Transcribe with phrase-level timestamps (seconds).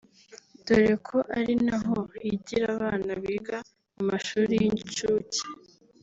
[0.65, 3.57] dore ko ari naho higira abana biga
[3.93, 5.41] mu mashuri y’incuke